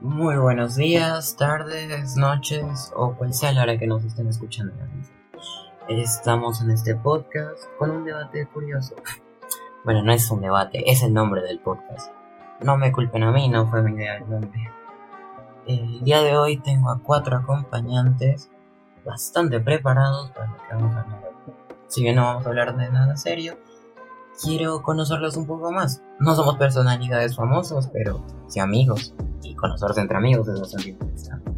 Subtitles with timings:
[0.00, 4.72] Muy buenos días, tardes, noches o cual sea la hora que nos estén escuchando.
[5.88, 8.94] Estamos en este podcast con un debate curioso.
[9.84, 12.12] Bueno, no es un debate, es el nombre del podcast.
[12.60, 14.70] No me culpen a mí, no fue mi idea el nombre.
[15.66, 18.50] El día de hoy tengo a cuatro acompañantes
[19.04, 21.32] bastante preparados para lo que vamos a hablar.
[21.88, 23.58] Si bien no vamos a hablar de nada serio,
[24.42, 26.02] quiero conocerlos un poco más.
[26.20, 29.14] No somos personalidades famosas, pero sí amigos.
[29.42, 31.52] Y conocerse entre amigos es bastante interesante.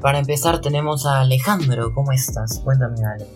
[0.00, 1.92] Para empezar tenemos a Alejandro.
[1.94, 2.60] ¿Cómo estás?
[2.60, 3.26] Cuéntame algo.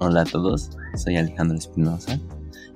[0.00, 2.20] Hola a todos, soy Alejandro Espinosa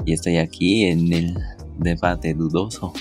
[0.05, 1.39] y estoy aquí en el
[1.79, 2.93] debate dudoso.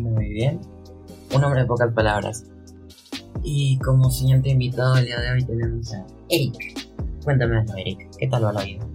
[0.00, 0.60] Muy bien.
[1.34, 2.46] Un hombre de pocas palabras.
[3.44, 6.73] Y como siguiente invitado el día de hoy tenemos a Eric.
[7.24, 8.10] Cuéntame Eric.
[8.18, 8.86] ¿Qué tal va la vida?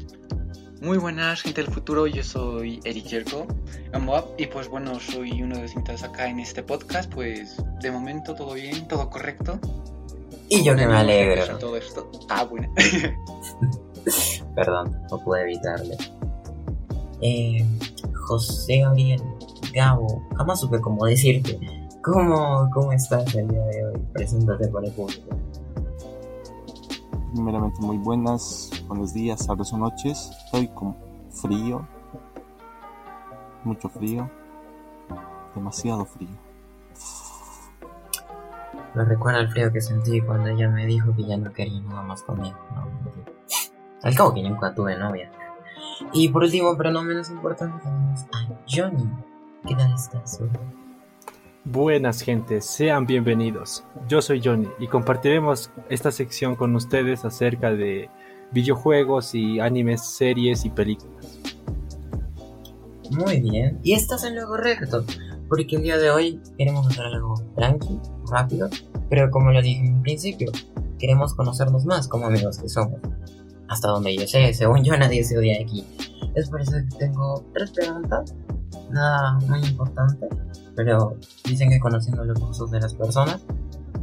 [0.81, 2.05] Muy buenas, gente del futuro.
[2.05, 3.47] Yo soy Eric Yerko
[4.37, 7.11] y pues bueno, soy uno de los invitados acá en este podcast.
[7.11, 9.59] Pues de momento todo bien, todo correcto.
[10.47, 11.57] Y yo que me alegro.
[11.57, 12.11] Todo esto.
[12.29, 12.71] Ah, bueno.
[14.55, 15.97] Perdón, no pude evitarle.
[17.21, 17.65] Eh,
[18.13, 19.21] José Gabriel
[19.73, 21.59] Gabo, jamás supe cómo decirte.
[22.03, 24.01] ¿Cómo, ¿Cómo estás el día de hoy?
[24.13, 25.38] Preséntate por el público.
[27.33, 30.31] Primeramente muy buenas, buenos días, tardes o noches.
[30.45, 30.95] Estoy con
[31.29, 31.87] frío,
[33.63, 34.29] mucho frío,
[35.53, 36.35] demasiado frío.
[38.95, 42.01] Me recuerda el frío que sentí cuando ella me dijo que ya no quería nada
[42.01, 42.57] más conmigo.
[44.01, 45.31] Al cabo que nunca tuve novia.
[46.13, 49.07] Y por último, pero no menos importante, tenemos a Johnny.
[49.67, 50.39] ¿Qué tal estás?
[51.71, 53.83] Buenas gentes, sean bienvenidos.
[54.07, 58.09] Yo soy Johnny y compartiremos esta sección con ustedes acerca de
[58.51, 61.39] videojuegos y animes, series y películas.
[63.11, 65.05] Muy bien, y estás en lo correcto,
[65.47, 67.99] porque el día de hoy queremos hacer algo tranqui,
[68.31, 68.67] rápido,
[69.07, 70.51] pero como lo dije en principio,
[70.97, 72.99] queremos conocernos más como amigos que somos.
[73.67, 75.85] Hasta donde yo sé, según yo nadie se odia aquí.
[76.33, 78.33] Es por eso que tengo tres preguntas
[78.91, 80.27] nada muy importante,
[80.79, 83.41] pero dicen que conociendo los gustos de las personas,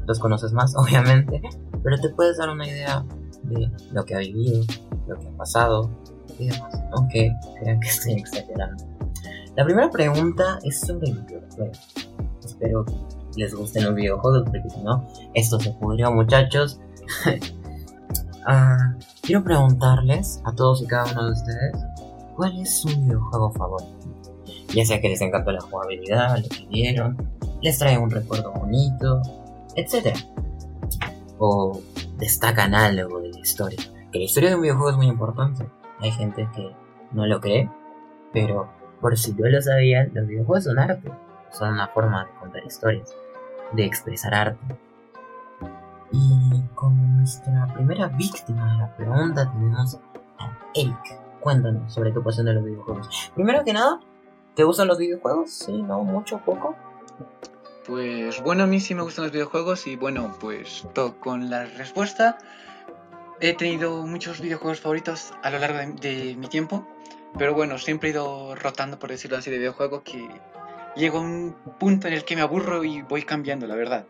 [0.06, 1.40] los conoces más, obviamente,
[1.82, 3.02] pero te puedes dar una idea
[3.44, 4.62] de lo que ha vivido,
[5.08, 5.90] lo que ha pasado
[6.38, 8.84] y demás, aunque crean que estoy exagerando.
[9.56, 11.80] La primera pregunta es sobre videojuegos.
[12.44, 12.94] Espero que
[13.38, 16.78] les gusten los videojuegos, porque si no, esto se pudrió, muchachos.
[18.48, 21.76] Ah, quiero preguntarles a todos y cada uno de ustedes,
[22.36, 23.95] ¿cuál es su videojuego favorito?
[24.74, 27.16] Ya sea que les encantó la jugabilidad, lo que vieron,
[27.62, 29.22] les trae un recuerdo bonito,
[29.74, 30.16] etc.
[31.38, 31.80] O
[32.18, 33.78] destacan algo de la historia.
[34.12, 35.66] Que la historia de un videojuego es muy importante.
[36.00, 36.70] Hay gente que
[37.12, 37.70] no lo cree,
[38.32, 38.68] pero
[39.00, 41.10] por si yo lo sabía, los videojuegos son arte.
[41.52, 43.14] Son una forma de contar historias,
[43.72, 44.76] de expresar arte.
[46.12, 49.98] Y como nuestra primera víctima de la pregunta tenemos
[50.38, 51.20] a Eric.
[51.40, 53.32] Cuéntanos sobre tu pasión de los videojuegos.
[53.34, 54.00] Primero que nada,
[54.56, 55.50] ¿Te gustan los videojuegos?
[55.50, 56.74] Sí, no, mucho, poco.
[57.86, 60.86] Pues bueno, a mí sí me gustan los videojuegos y bueno, pues
[61.20, 62.38] con la respuesta.
[63.38, 66.88] He tenido muchos videojuegos favoritos a lo largo de, mi tiempo,
[67.36, 70.26] pero bueno, siempre he ido rotando, por decirlo así, de videojuego que
[70.96, 74.06] llego a un punto en el que me aburro y voy cambiando, la verdad.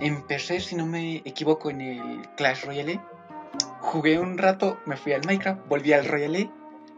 [0.00, 3.02] Empecé, si no me equivoco, en el Clash Royale.
[3.80, 6.50] Jugué un rato, me fui al Minecraft, volví al Royale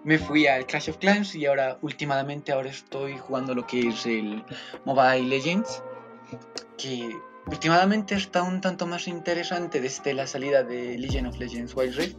[0.06, 4.06] me fui al Clash of Clans y ahora últimamente ahora estoy jugando lo que es
[4.06, 4.44] el
[4.84, 5.82] Mobile Legends
[6.78, 7.10] que
[7.46, 12.16] últimamente está un tanto más interesante desde la salida de Legend of Legends Wild Rift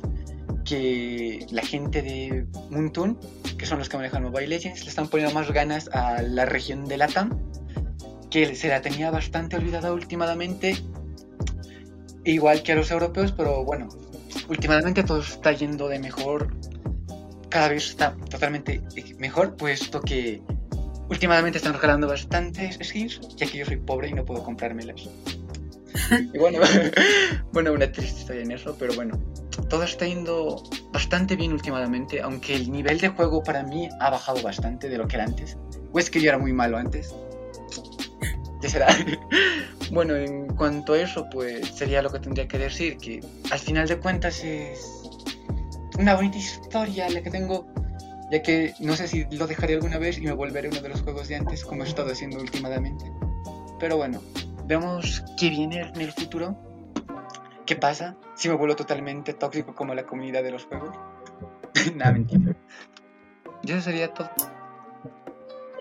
[0.65, 3.17] que la gente de Moontoon
[3.57, 6.89] que son los que manejan Mobile Legends le están poniendo más ganas a la región
[6.89, 7.39] de Latam
[8.29, 10.75] que se la tenía bastante olvidada últimamente
[12.25, 13.87] igual que a los europeos pero bueno
[14.49, 16.53] últimamente todo está yendo de mejor
[17.49, 18.81] cada vez está totalmente
[19.17, 20.41] mejor, puesto que
[21.09, 25.09] últimamente están regalando bastantes skins, ya que yo soy pobre y no puedo comprármelas.
[26.33, 26.59] y bueno,
[27.51, 29.17] bueno, una triste historia en eso, pero bueno,
[29.69, 34.41] todo está yendo bastante bien últimamente, aunque el nivel de juego para mí ha bajado
[34.41, 35.57] bastante de lo que era antes.
[35.91, 37.13] O es que yo era muy malo antes.
[38.61, 38.87] ¿Qué será?
[39.91, 43.21] bueno, en cuanto a eso, pues sería lo que tendría que decir, que
[43.51, 44.96] al final de cuentas es
[45.97, 47.67] una bonita historia la que tengo,
[48.31, 51.01] ya que no sé si lo dejaré alguna vez y me volveré uno de los
[51.01, 53.11] juegos de antes, como he estado haciendo últimamente.
[53.79, 54.21] Pero bueno,
[54.65, 56.55] veamos qué viene en el futuro.
[57.65, 60.95] ¿Qué pasa si me vuelvo totalmente tóxico como la comunidad de los juegos?
[61.95, 62.55] Nada, mentira.
[63.63, 64.29] Y eso sería todo.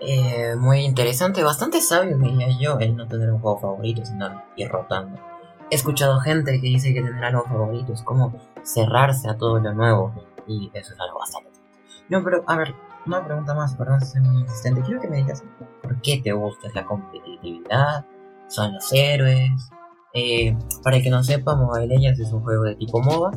[0.01, 4.69] eh, muy interesante, bastante sabio, diría yo, el no tener un juego favorito, sino ir
[4.69, 5.19] rotando.
[5.69, 8.33] He escuchado gente que dice que tener algo favorito es como
[8.63, 10.13] cerrarse a todo lo nuevo,
[10.47, 11.49] y eso es algo bastante.
[12.09, 12.73] No, pero a ver,
[13.05, 14.81] una pregunta más, perdón si soy muy insistente.
[14.81, 15.43] Quiero que me digas
[15.81, 18.05] por qué te gusta, ¿es la competitividad?
[18.47, 19.69] ¿Son los héroes?
[20.13, 23.31] Eh, para el que no sepa, Mobile Legends es un juego de tipo MOBA,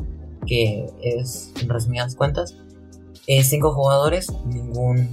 [0.45, 2.55] que es, en resumidas cuentas,
[3.27, 5.09] es cinco jugadores, ningún,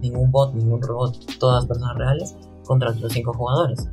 [0.00, 3.88] ningún bot, ningún robot, todas personas reales, contra otros cinco jugadores.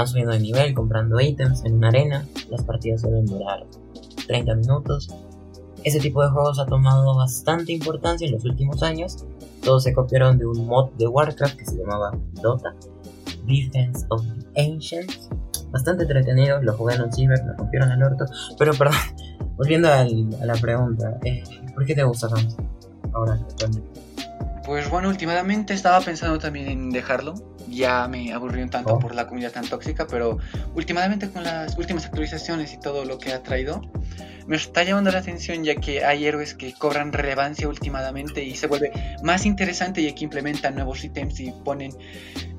[0.00, 3.66] Van subiendo de nivel, comprando ítems en una arena, las partidas suelen durar
[4.28, 5.14] 30 minutos.
[5.84, 9.26] Ese tipo de juegos ha tomado bastante importancia en los últimos años.
[9.62, 12.74] Todos se copiaron de un mod de Warcraft que se llamaba Dota,
[13.44, 15.28] Defense of the Ancients.
[15.70, 18.24] Bastante entretenido, lo jugué en un ciber, lo rompieron al orto.
[18.58, 18.96] Pero perdón,
[19.58, 21.42] volviendo a la pregunta, eh,
[21.74, 22.56] ¿por qué te gusta tanto?
[23.12, 23.38] Ahora.
[24.64, 27.34] Pues bueno, últimamente estaba pensando también en dejarlo.
[27.70, 30.38] Ya me aburrí un tanto por la comunidad tan tóxica, pero
[30.74, 33.80] últimamente con las últimas actualizaciones y todo lo que ha traído,
[34.46, 38.66] me está llamando la atención ya que hay héroes que cobran relevancia últimamente y se
[38.66, 38.90] vuelve
[39.22, 41.92] más interesante ya que implementan nuevos ítems y ponen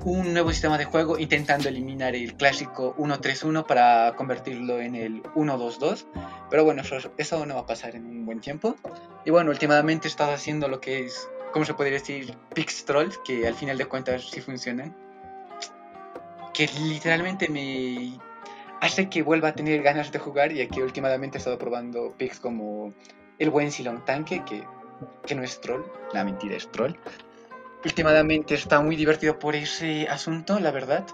[0.04, 6.06] un nuevo sistema de juego intentando eliminar el clásico 1-3-1 para convertirlo en el 1-2-2.
[6.50, 8.74] Pero bueno, eso, eso no va a pasar en un buen tiempo.
[9.24, 12.36] Y bueno, últimamente he estado haciendo lo que es, ¿cómo se podría decir?
[12.54, 14.94] Pix Trolls, que al final de cuentas sí funcionan.
[16.52, 18.18] Que literalmente me
[18.80, 22.40] hace que vuelva a tener ganas de jugar, ya que últimamente he estado probando picks
[22.40, 22.92] como
[23.38, 24.64] el buen Silong Tanque, que,
[25.26, 25.82] que no es troll,
[26.12, 26.94] la mentira es troll.
[27.84, 31.04] Últimamente está muy divertido por ese asunto, la verdad.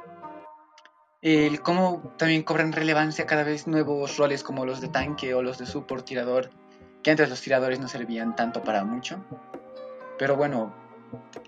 [1.20, 5.58] El cómo también cobran relevancia cada vez nuevos roles como los de tanque o los
[5.58, 6.50] de support tirador,
[7.02, 9.24] que antes los tiradores no servían tanto para mucho.
[10.18, 10.74] Pero bueno,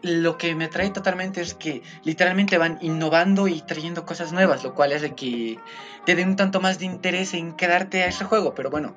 [0.03, 4.75] lo que me atrae totalmente es que literalmente van innovando y trayendo cosas nuevas, lo
[4.75, 5.59] cual hace que
[6.07, 8.55] te den un tanto más de interés en quedarte a ese juego.
[8.55, 8.95] Pero bueno,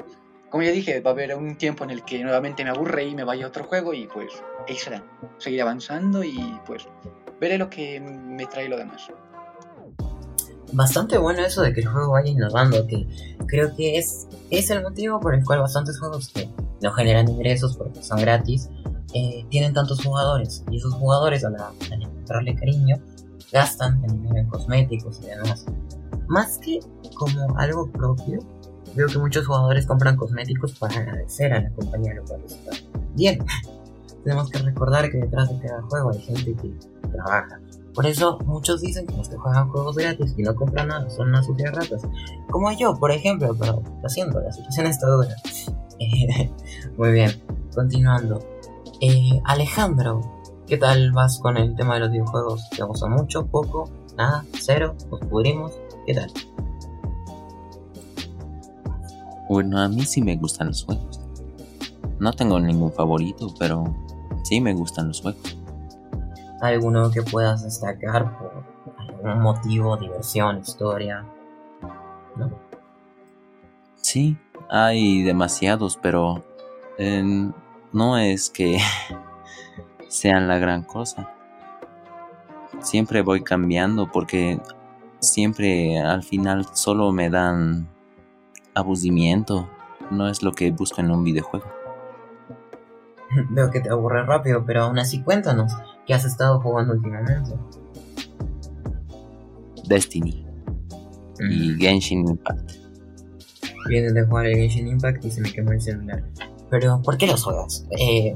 [0.49, 3.15] como ya dije, va a haber un tiempo en el que nuevamente me aburre y
[3.15, 4.31] me vaya a otro juego y pues
[4.67, 5.03] ahí será.
[5.37, 6.87] Seguir avanzando y pues
[7.41, 9.07] veré lo que me trae lo demás.
[10.71, 13.05] Bastante bueno eso de que el juego vaya innovando, que
[13.47, 16.49] creo que es, es el motivo por el cual bastantes juegos que
[16.81, 18.69] no generan ingresos porque son gratis,
[19.13, 20.63] eh, tienen tantos jugadores.
[20.71, 22.97] Y esos jugadores, al, al encontrarle cariño,
[23.51, 25.65] gastan en, en cosméticos y demás.
[26.27, 26.79] Más que
[27.15, 28.39] como algo propio,
[28.95, 32.71] veo que muchos jugadores compran cosméticos para agradecer a la compañía, lo cual está
[33.15, 33.43] bien.
[34.23, 36.73] Tenemos que recordar que detrás de cada juego hay gente que
[37.09, 37.59] trabaja.
[37.93, 41.29] Por eso muchos dicen que los que juegan juegos gratis y no compran nada son
[41.29, 42.01] unas sucias ratas.
[42.49, 45.35] Como yo, por ejemplo, pero lo la situación está dura.
[45.99, 46.51] Eh,
[46.97, 47.31] muy bien,
[47.73, 48.43] continuando.
[49.05, 50.21] Eh, Alejandro,
[50.65, 52.69] ¿qué tal vas con el tema de los videojuegos?
[52.69, 54.95] ¿Te gusta mucho, poco, nada, cero?
[55.11, 55.73] ¿Nos pudrimos?
[56.05, 56.31] ¿Qué tal?
[59.49, 61.19] Bueno, a mí sí me gustan los juegos.
[62.17, 63.93] No tengo ningún favorito, pero
[64.43, 65.57] sí me gustan los juegos.
[66.61, 68.63] ¿Alguno que puedas destacar por
[68.99, 71.25] algún motivo, diversión, historia?
[72.37, 72.49] ¿No?
[73.97, 74.37] Sí,
[74.69, 76.45] hay demasiados, pero
[76.97, 77.51] eh,
[77.93, 78.79] no es que
[80.09, 81.29] sean la gran cosa.
[82.81, 84.59] Siempre voy cambiando porque
[85.19, 87.87] siempre al final solo me dan
[88.73, 89.69] aburrimiento.
[90.11, 91.65] No es lo que busco en un videojuego.
[93.49, 95.73] Veo que te aburre rápido, pero aún así cuéntanos,
[96.05, 97.53] ¿qué has estado jugando últimamente?
[99.87, 100.45] Destiny
[101.39, 102.71] y Genshin Impact.
[103.87, 106.23] Vienes de jugar el Genshin Impact y se me quemó el celular.
[106.73, 107.85] Pero, ¿por qué los juegas?
[107.91, 108.35] Eh,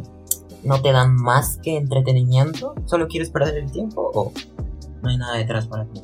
[0.64, 2.76] ¿No te dan más que entretenimiento?
[2.86, 4.32] ¿Solo quieres perder el tiempo o
[5.02, 6.02] no hay nada detrás para ti?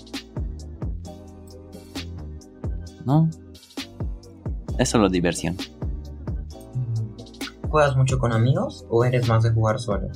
[3.06, 3.30] No,
[4.80, 5.58] es solo diversión.
[7.70, 10.08] ¿Juegas mucho con amigos o eres más de jugar solo?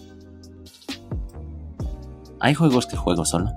[2.39, 3.51] Hay juegos que juego solo.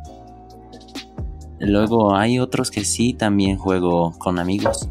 [1.61, 4.87] Luego hay otros que sí también juego con amigos.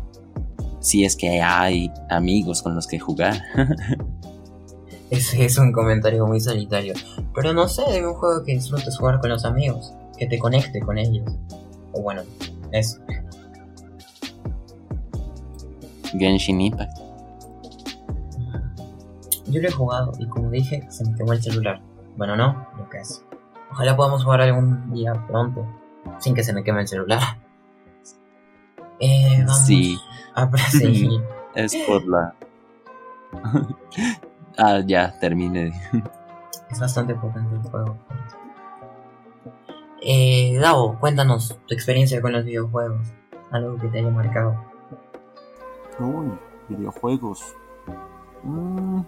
[0.90, 3.44] Si es que hay amigos con los que jugar.
[5.12, 6.96] Ese es un comentario muy solitario.
[7.36, 10.80] Pero no sé, de un juego que disfrutes jugar con los amigos, que te conecte
[10.80, 11.32] con ellos.
[11.94, 12.24] O bueno,
[12.72, 12.98] eso.
[16.18, 16.98] Genshin Impact.
[19.46, 21.84] Yo lo he jugado y como dije, se me quemó el celular.
[22.18, 23.24] Bueno, no, lo que es.
[23.72, 25.68] Ojalá podamos jugar algún día pronto,
[26.18, 27.22] sin que se me queme el celular.
[29.00, 30.00] Eh, vamos Sí,
[30.36, 31.22] a proseguir.
[31.56, 32.34] es por la...
[34.58, 35.72] ah, ya, terminé.
[36.70, 37.98] es bastante potente el juego.
[40.02, 43.08] Eh, Gabo, cuéntanos tu experiencia con los videojuegos.
[43.52, 44.56] Algo que te haya marcado.
[46.00, 46.32] Uy,
[46.70, 47.44] videojuegos.
[48.44, 49.02] Mm,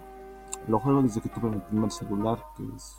[0.68, 2.98] lo juego desde que tuve mi primer celular, que es...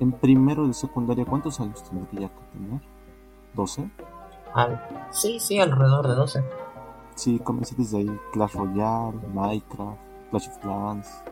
[0.00, 2.80] En primero de secundaria, ¿cuántos años tendría que tener?
[3.56, 3.90] ¿12?
[4.54, 6.44] Ah, sí, sí, alrededor de 12.
[7.14, 8.20] Sí, comencé desde ahí.
[8.32, 9.98] Clash Royale, Minecraft,
[10.30, 11.22] Clash of Clans.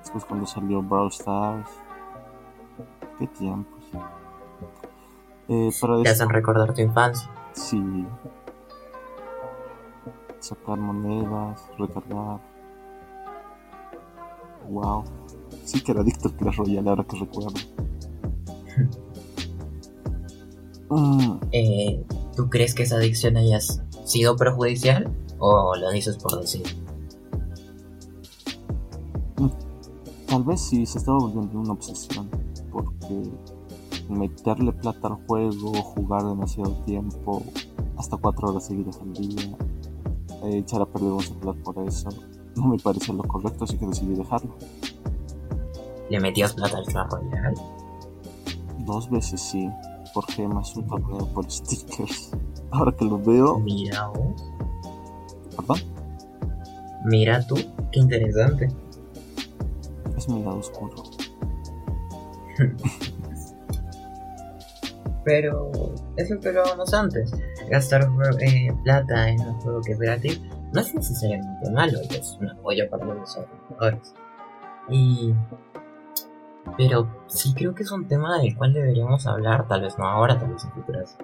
[0.00, 1.70] Después cuando salió Brawl Stars.
[3.18, 3.84] Qué tiempos.
[5.48, 7.30] Eh, para Te hacen recordar tu infancia.
[7.52, 8.06] Sí.
[10.38, 12.40] Sacar monedas, recargar.
[14.68, 15.04] Wow.
[15.64, 17.50] Sí que era adicto al Clash Royale ahora que recuerdo.
[20.92, 22.04] Mm, Eh,
[22.40, 26.62] ¿Tú crees que esa adicción haya sido perjudicial o lo dices por decir?
[30.26, 32.30] tal vez sí se estaba volviendo una obsesión.
[32.72, 33.30] Porque
[34.08, 37.42] meterle plata al juego, jugar demasiado tiempo,
[37.98, 39.54] hasta cuatro horas seguidas al día,
[40.44, 42.08] eh, echar a perder un celular por eso,
[42.56, 44.56] no me parece lo correcto, así que decidí dejarlo.
[46.08, 47.60] ¿Le metías plata al Clash Royale?
[48.86, 49.68] Dos veces sí,
[50.12, 52.30] por gemas, un torneo por stickers.
[52.70, 54.44] Ahora que lo veo, Mira vos.
[55.56, 55.78] perdón,
[57.04, 57.56] Mira tú,
[57.90, 58.68] qué interesante.
[60.16, 61.02] es mi lado oscuro.
[65.24, 65.70] Pero
[66.16, 67.32] es lo que hablábamos antes.
[67.68, 68.08] Gastar
[68.40, 70.40] eh, plata en un juego que es gratis
[70.72, 74.14] no es necesariamente malo es un apoyo para los desarrolladores.
[74.88, 75.34] Y...
[76.76, 80.38] Pero sí creo que es un tema del cual deberíamos hablar, tal vez no ahora,
[80.38, 81.16] tal vez en futuras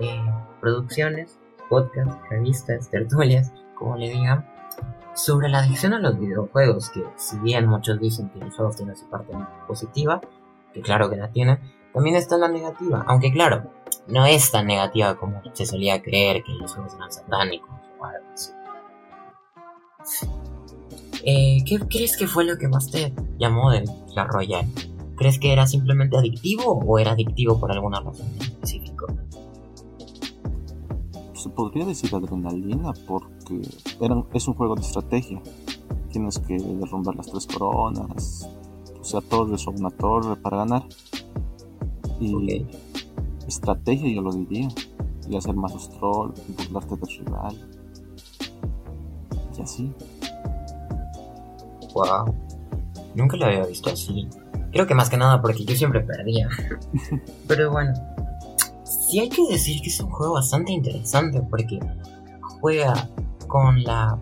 [0.00, 0.22] eh,
[0.60, 4.46] producciones, podcasts, revistas, tertulias, como le digan,
[5.14, 8.96] sobre la adicción a los videojuegos, que si bien muchos dicen que los juegos tienen
[8.96, 9.32] su parte
[9.66, 10.20] positiva,
[10.72, 11.58] que claro que la tienen,
[11.92, 13.70] también está la negativa, aunque claro,
[14.06, 18.26] no es tan negativa como se solía creer que los juegos eran satánicos o algo
[18.32, 18.52] así.
[21.24, 24.68] Eh, ¿Qué crees que fue lo que más te llamó del Clash Royale?
[25.16, 29.06] ¿Crees que era simplemente adictivo o era adictivo por alguna razón en específico?
[31.34, 33.60] Se podría decir adrenalina porque
[34.00, 35.40] era, es un juego de estrategia.
[36.10, 38.48] Tienes que derrumbar las tres coronas,
[39.00, 40.84] o sea, torres o una torre para ganar.
[42.20, 42.66] Y
[43.46, 44.68] estrategia yo lo diría.
[45.30, 47.56] Y hacer más troll, burlarte del rival.
[49.56, 49.92] Y así.
[51.94, 52.34] Wow.
[53.14, 54.28] Nunca lo había visto así.
[54.72, 56.48] Creo que más que nada porque yo siempre perdía.
[57.48, 57.92] Pero bueno.
[58.84, 61.78] Sí hay que decir que es un juego bastante interesante porque
[62.60, 63.08] juega
[63.46, 64.18] con la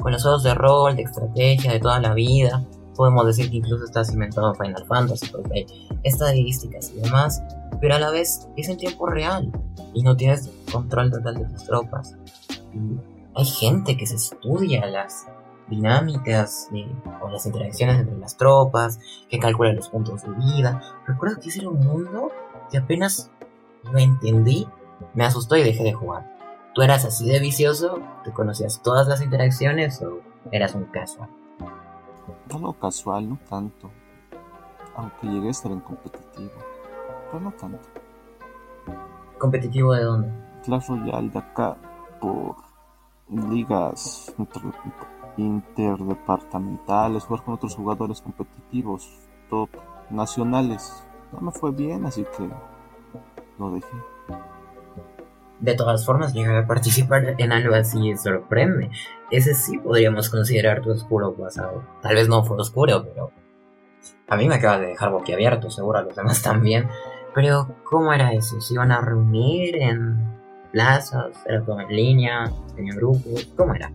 [0.00, 2.64] con los juegos de rol, de estrategia, de toda la vida.
[2.96, 5.66] Podemos decir que incluso está cimentado en Final Fantasy porque hay
[6.02, 7.42] estadísticas y demás.
[7.80, 9.50] Pero a la vez es en tiempo real
[9.94, 12.16] y no tienes control total de tus tropas.
[12.74, 12.98] Y
[13.34, 15.26] hay gente que se estudia las
[15.72, 20.80] dinámicas de- o las interacciones entre las tropas, que calcula los puntos de vida.
[21.06, 22.30] Recuerdo que ese era un mundo
[22.70, 23.30] que apenas
[23.90, 24.68] lo entendí,
[25.14, 26.30] me asustó y dejé de jugar.
[26.74, 28.00] ¿Tú eras así de vicioso?
[28.24, 31.28] ¿Te conocías todas las interacciones o eras un casual?
[32.50, 33.90] Algo casual, no tanto.
[34.94, 36.52] Aunque llegué a estar en competitivo.
[37.30, 37.88] Pero no tanto.
[39.38, 40.32] ¿Competitivo de dónde?
[40.64, 41.76] Clash Royale de acá
[42.20, 42.54] por
[43.28, 44.32] ligas
[45.36, 49.08] interdepartamentales, jugar con otros jugadores competitivos,
[49.48, 49.68] top
[50.10, 51.04] nacionales.
[51.32, 52.48] No me fue bien, así que
[53.58, 53.96] lo dejé.
[55.60, 58.90] De todas formas, llegar a participar en algo así sorprende.
[59.30, 61.84] Ese sí podríamos considerar tu oscuro pasado.
[62.02, 63.30] Tal vez no fue oscuro, pero
[64.28, 66.88] a mí me acaba de dejar boquiabierto, seguro a los demás también.
[67.34, 68.60] Pero, ¿cómo era eso?
[68.60, 70.18] ¿Se iban a reunir en
[70.72, 71.30] plazas?
[71.46, 72.50] ¿Era todo en línea?
[72.74, 73.48] ¿Tenía grupos?
[73.56, 73.90] ¿Cómo era?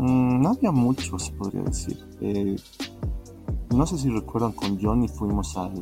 [0.00, 1.98] Mm, no había mucho, se podría decir.
[2.22, 2.56] Eh,
[3.74, 5.74] no sé si recuerdan, con Johnny fuimos al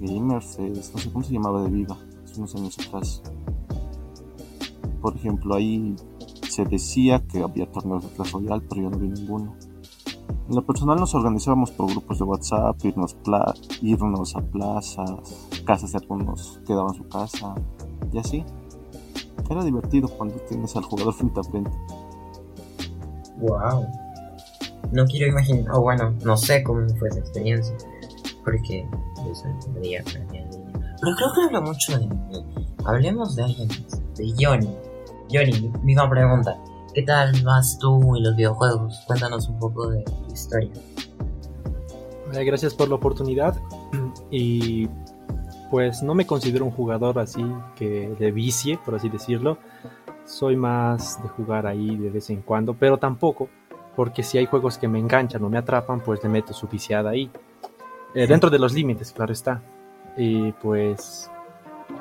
[0.00, 3.22] Gamer Fest, no sé cómo se llamaba de Viva, hace unos años atrás.
[5.02, 5.94] Por ejemplo, ahí
[6.48, 9.54] se decía que había torneos de Clash Royale, pero yo no vi ninguno.
[10.48, 15.92] En lo personal nos organizábamos por grupos de WhatsApp, irnos, pla- irnos a plazas, casas
[15.92, 17.54] de algunos quedaban su casa,
[18.12, 18.44] y así.
[19.50, 21.70] Era divertido cuando tienes al jugador frente a frente.
[23.42, 23.86] ¡Wow!
[24.92, 27.74] No quiero imaginar, o bueno, no sé cómo fue esa experiencia.
[28.44, 29.52] Porque yo soy.
[29.72, 32.44] Pero creo que habla mucho de mí.
[32.84, 34.76] Hablemos de alguien más, de Johnny.
[35.32, 36.58] Johnny, misma pregunta.
[36.94, 39.00] ¿Qué tal vas tú y los videojuegos?
[39.06, 40.70] Cuéntanos un poco de tu historia.
[42.34, 43.56] Eh, gracias por la oportunidad
[44.30, 44.88] y
[45.70, 47.42] pues no me considero un jugador así
[47.76, 49.58] que de vicie, por así decirlo.
[50.24, 53.48] Soy más de jugar ahí de vez en cuando, pero tampoco,
[53.96, 57.10] porque si hay juegos que me enganchan o me atrapan, pues le meto su viciada
[57.10, 57.30] ahí.
[58.14, 59.62] Eh, dentro de los límites, claro está.
[60.16, 61.30] Y pues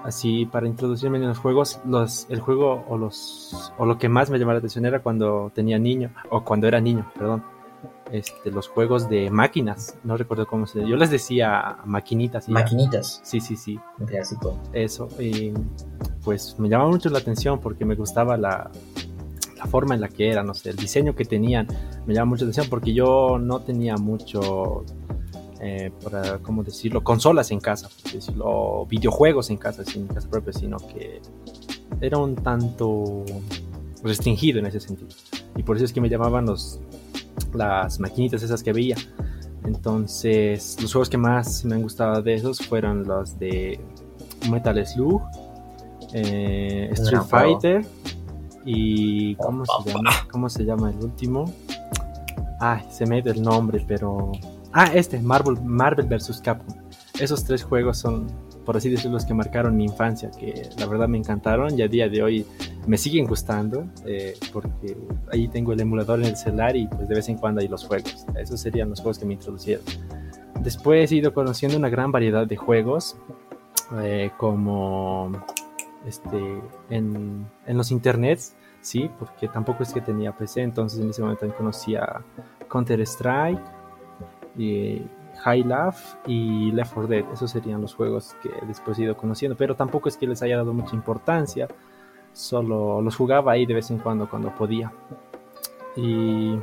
[0.04, 4.30] así para introducirme en los juegos, los, el juego o los o lo que más
[4.30, 7.44] me llamaba la atención era cuando tenía niño o cuando era niño, perdón
[8.12, 9.98] este, los juegos de máquinas.
[10.04, 10.88] No recuerdo cómo se.
[10.88, 12.50] Yo les decía maquinitas.
[12.50, 13.22] Maquinitas.
[13.24, 13.80] Sí, sí, sí.
[14.06, 14.60] Clásico.
[14.74, 15.08] Eso.
[15.20, 15.54] Y
[16.24, 18.70] pues me llamaba mucho la atención porque me gustaba la,
[19.58, 21.68] la forma en la que era, no sé, el diseño que tenían.
[22.06, 24.84] Me llamaba mucho la atención porque yo no tenía mucho.
[25.64, 27.04] Eh, para, ¿cómo decirlo?
[27.04, 31.22] Consolas en casa, decirlo, videojuegos en casa, sin casa propia, sino que
[32.02, 33.24] era un tanto
[34.04, 35.10] restringido en ese sentido.
[35.56, 36.80] Y por eso es que me llamaban los,
[37.56, 38.96] las maquinitas esas que veía.
[39.66, 43.80] Entonces, los juegos que más me han gustado de esos fueron los de
[44.50, 45.22] Metal Slug,
[46.14, 47.86] eh, Street Fighter
[48.66, 50.12] y ¿cómo se llama?
[50.32, 51.54] ¿Cómo se llama el último?
[52.60, 54.32] Ay, se me dio el nombre, pero
[54.74, 56.76] ah, este Marvel Marvel vs Capcom.
[57.20, 58.28] Esos tres juegos son
[58.66, 61.88] por así decirlo, los que marcaron mi infancia, que la verdad me encantaron y a
[61.88, 62.46] día de hoy
[62.88, 64.98] me siguen gustando, eh, porque
[65.32, 67.86] ahí tengo el emulador en el celular y pues de vez en cuando hay los
[67.86, 68.26] juegos.
[68.36, 69.86] Esos serían los juegos que me introducieron.
[70.62, 73.18] Después he ido conociendo una gran variedad de juegos,
[74.02, 75.32] eh, como
[76.06, 81.22] este, en, en los internets, sí, porque tampoco es que tenía PC, entonces en ese
[81.22, 82.22] momento conocía
[82.70, 83.62] Counter Strike
[84.58, 85.02] y
[85.44, 87.26] High Life y Left 4 Dead.
[87.34, 90.58] Esos serían los juegos que después he ido conociendo, pero tampoco es que les haya
[90.58, 91.68] dado mucha importancia.
[92.34, 94.92] Solo los jugaba ahí de vez en cuando cuando podía.
[95.96, 96.56] Y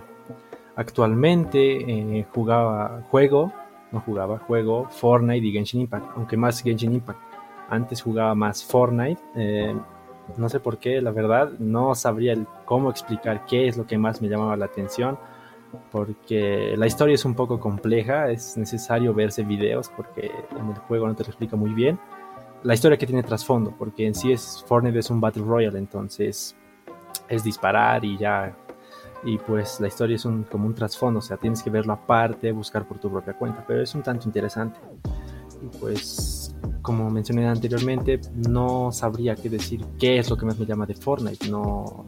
[0.76, 3.52] actualmente eh, jugaba, juego,
[3.92, 7.20] no jugaba, juego Fortnite y Genshin Impact, aunque más Genshin Impact.
[7.68, 9.20] Antes jugaba más Fortnite.
[9.34, 9.76] Eh,
[10.36, 14.20] no sé por qué, la verdad, no sabría cómo explicar qué es lo que más
[14.20, 15.18] me llamaba la atención
[15.90, 21.06] porque la historia es un poco compleja, es necesario verse videos porque en el juego
[21.06, 21.98] no te lo explica muy bien.
[22.62, 26.56] La historia que tiene trasfondo, porque en sí es Fortnite es un Battle Royale, entonces
[27.28, 28.56] es disparar y ya.
[29.24, 32.50] Y pues la historia es un, como un trasfondo, o sea, tienes que verlo aparte,
[32.52, 34.78] buscar por tu propia cuenta, pero es un tanto interesante.
[35.62, 40.66] Y pues, como mencioné anteriormente, no sabría qué decir qué es lo que más me
[40.66, 42.06] llama de Fortnite, no,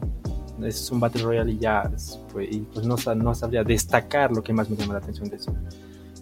[0.63, 1.89] es un Battle Royale y ya,
[2.31, 5.35] pues, y pues no, no sabría destacar lo que más me llama la atención de
[5.37, 5.53] eso.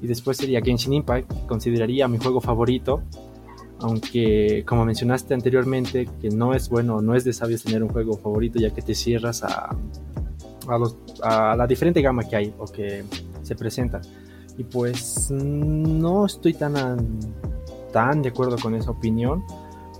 [0.01, 3.03] Y después sería Genshin Impact, consideraría mi juego favorito,
[3.81, 8.17] aunque como mencionaste anteriormente, que no es bueno, no es de sabios tener un juego
[8.17, 9.75] favorito ya que te cierras a,
[11.55, 13.03] la diferente gama que hay o que
[13.41, 14.01] se presenta.
[14.57, 17.19] Y pues no estoy tan,
[17.93, 19.43] tan de acuerdo con esa opinión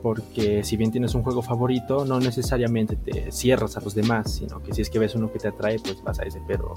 [0.02, 4.62] porque si bien tienes un juego favorito, no necesariamente te cierras a los demás, sino
[4.62, 6.74] que si es que ves uno que te atrae, pues vas a ese, pero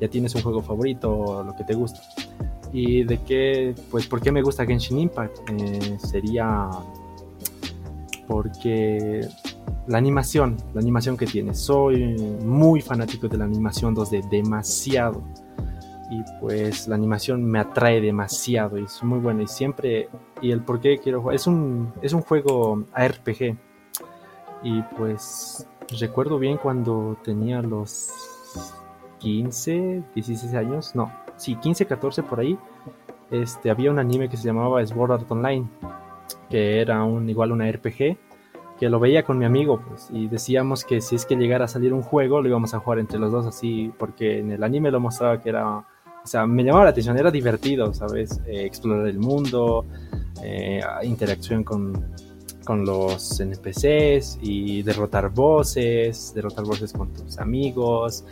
[0.00, 2.00] ya tienes un juego favorito o lo que te gusta.
[2.72, 5.38] Y de qué, pues, ¿por qué me gusta Genshin Impact?
[5.50, 6.68] Eh, sería
[8.26, 9.26] porque
[9.86, 15.22] la animación, la animación que tiene, soy muy fanático de la animación 2D, demasiado.
[16.10, 19.42] Y pues la animación me atrae demasiado y es muy buena.
[19.42, 20.08] Y siempre
[20.40, 23.56] y el por qué quiero jugar es un es un juego ARPG
[24.62, 25.66] y pues
[26.00, 28.10] recuerdo bien cuando tenía los
[29.18, 32.58] 15 16 años no sí 15 14 por ahí
[33.30, 35.66] este había un anime que se llamaba Sword Art Online
[36.50, 38.18] que era un igual una RPG
[38.78, 41.68] que lo veía con mi amigo pues y decíamos que si es que llegara a
[41.68, 44.90] salir un juego lo íbamos a jugar entre los dos así porque en el anime
[44.90, 45.86] lo mostraba que era
[46.28, 48.38] o sea, me llamaba la atención, era divertido, ¿sabes?
[48.46, 49.86] Eh, explorar el mundo,
[50.42, 52.04] eh, interacción con,
[52.68, 58.26] con los NPCs y derrotar voces, derrotar voces con tus amigos,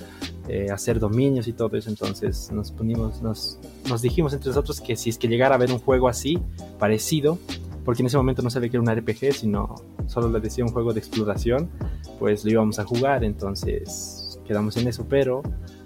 [0.46, 1.88] eh, hacer dominios y todo eso.
[1.88, 5.72] Entonces nos ponimos, nos, nos dijimos entre nosotros que si es que llegara a ver
[5.72, 6.38] un juego así,
[6.79, 7.38] parecido,
[7.83, 9.75] porque en ese momento no sabía que era un RPG, sino
[10.07, 11.70] solo le decía un juego de exploración,
[12.18, 15.40] pues lo íbamos a jugar, entonces quedamos en eso, pero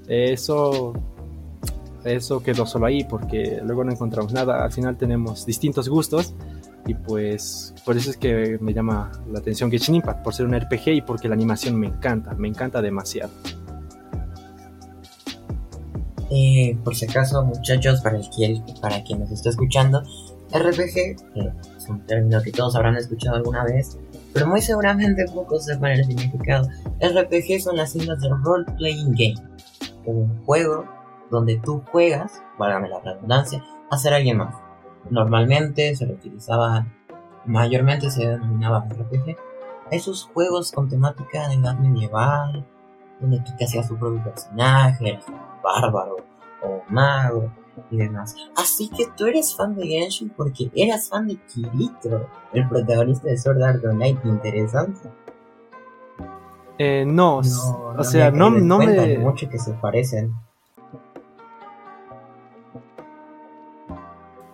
[0.08, 0.92] eso
[2.04, 4.64] eso quedó solo ahí porque luego no encontramos nada.
[4.64, 6.34] Al final tenemos distintos gustos
[6.90, 10.58] y pues por eso es que me llama la atención Genshin Impact, por ser un
[10.58, 13.30] RPG y porque la animación me encanta, me encanta demasiado.
[16.32, 20.02] Eh, por si acaso, muchachos, para, el para quien nos está escuchando,
[20.52, 21.16] RPG
[21.78, 23.96] es un término que todos habrán escuchado alguna vez,
[24.32, 26.68] pero muy seguramente pocos sepan el significado.
[27.00, 29.48] RPG son las siglas de Role Playing Game,
[30.06, 30.86] un juego
[31.30, 34.69] donde tú juegas, válgame la redundancia, a ser alguien más.
[35.08, 36.86] Normalmente se lo utilizaba,
[37.46, 39.36] mayormente se denominaba RPG,
[39.90, 42.64] esos juegos con temática de edad medieval,
[43.20, 46.16] donde tú te hacías tu propio personaje, eras un bárbaro
[46.62, 47.50] o mago
[47.90, 48.36] y demás.
[48.56, 53.38] Así que tú eres fan de Genshin porque eras fan de Kirito, el protagonista de
[53.38, 55.10] Sword Art Online, interesante.
[56.78, 59.18] Eh, no, No, o sea, me no, no me...
[59.18, 60.34] mucho que se parecen.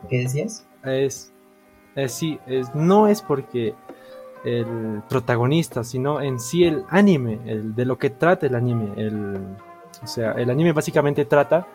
[0.08, 0.66] ¿Qué decías?
[0.84, 1.32] Es,
[1.94, 3.74] es sí, es, no es porque
[4.44, 8.92] el protagonista, sino en sí el anime, el, de lo que trata el anime.
[8.96, 9.36] El,
[10.02, 11.66] o sea, el anime básicamente trata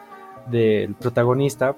[0.50, 1.76] del protagonista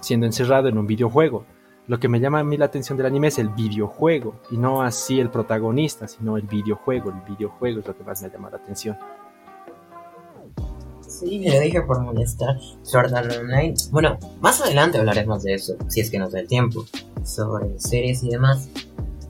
[0.00, 1.44] siendo encerrado en un videojuego.
[1.86, 4.82] Lo que me llama a mí la atención del anime es el videojuego y no
[4.82, 7.10] así el protagonista, sino el videojuego.
[7.10, 8.96] El videojuego es lo que más me llama la atención.
[11.20, 12.58] Sí, me lo dije por molestar.
[12.82, 13.74] Sword Art Online.
[13.92, 16.84] Bueno, más adelante hablaremos de eso, si es que nos da el tiempo.
[17.22, 18.68] Sobre series y demás.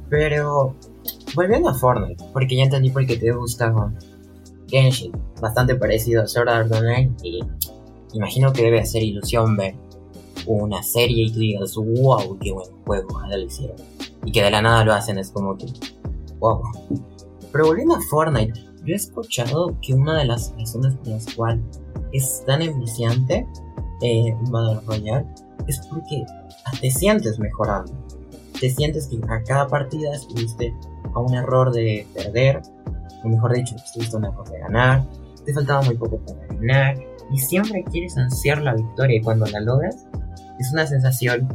[0.09, 0.75] Pero,
[1.35, 3.93] volviendo a Fortnite, porque ya entendí por qué te gustaba
[4.67, 5.13] Genshin.
[5.43, 7.13] Bastante parecido a Sword Art Online.
[7.23, 7.41] Y
[8.15, 9.75] imagino que debe hacer ilusión ver
[10.47, 13.77] una serie y tú digas, wow, qué buen juego, ojalá lo hicieron.
[14.25, 15.67] Y que de la nada lo hacen, es como que,
[16.39, 16.63] wow.
[17.53, 21.65] Pero volviendo a Fortnite, yo he escuchado que una de las razones por las cuales
[22.13, 23.47] es tan enviciante
[24.03, 25.27] eh, Battle Royale
[25.67, 26.25] es porque
[26.81, 27.93] te sientes mejorando.
[28.61, 30.75] Te sientes que a cada partida estuviste
[31.15, 32.61] a un error de perder,
[33.25, 35.09] o mejor dicho, estuviste a un error de ganar,
[35.45, 36.97] te faltaba muy poco para ganar,
[37.33, 40.07] y siempre quieres ansiar la victoria, y cuando la logras,
[40.59, 41.49] es una sensación.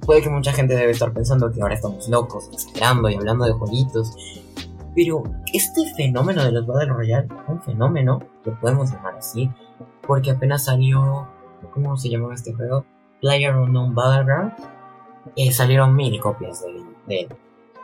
[0.00, 3.52] Puede que mucha gente debe estar pensando que ahora estamos locos, exagerando y hablando de
[3.52, 4.12] jueguitos,
[4.94, 5.22] pero
[5.52, 9.50] este fenómeno de los Battle Royale, un fenómeno, lo podemos llamar así,
[10.06, 11.28] porque apenas salió,
[11.72, 12.84] ¿cómo se llamaba este juego?
[13.20, 14.52] Player Unknown Battleground,
[15.36, 16.62] eh, salieron mil copias
[17.06, 17.28] de, él.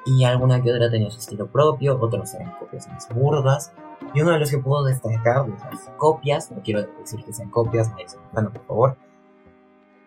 [0.07, 3.73] Y alguna que otra tenía su estilo propio, otros eran copias más burdas.
[4.13, 7.51] Y uno de los que puedo destacar de esas copias, no quiero decir que sean
[7.51, 8.97] copias, nadie se bueno, por favor,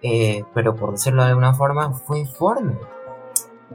[0.02, 2.80] eh, pero por decirlo de alguna forma, fue Fortnite.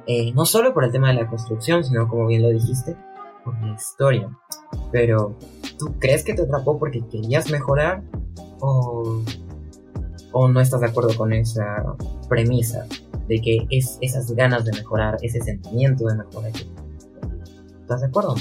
[0.06, 2.96] Eh, no solo por el tema de la construcción, sino como bien lo dijiste,
[3.44, 4.28] por la historia.
[4.90, 5.36] Pero,
[5.78, 8.02] ¿tú crees que te atrapó porque querías mejorar?
[8.60, 9.22] ¿O,
[10.32, 11.84] o no estás de acuerdo con esa
[12.28, 12.86] premisa
[13.28, 16.52] de que es esas ganas de mejorar, ese sentimiento de mejorar?
[17.80, 18.34] ¿Estás de acuerdo?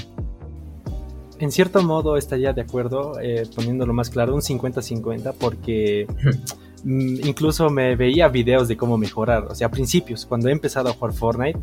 [1.42, 6.06] En cierto modo estaría de acuerdo, eh, poniéndolo más claro, un 50-50, porque
[6.84, 10.90] mm, incluso me veía videos de cómo mejorar, o sea, a principios, cuando he empezado
[10.90, 11.60] a jugar Fortnite,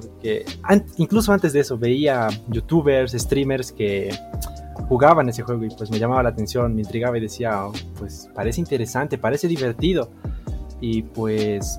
[0.00, 0.44] porque
[0.96, 4.10] incluso antes de eso veía youtubers, streamers que
[4.88, 8.28] jugaban ese juego y pues me llamaba la atención, me intrigaba y decía, oh, pues
[8.34, 10.10] parece interesante, parece divertido.
[10.80, 11.78] Y pues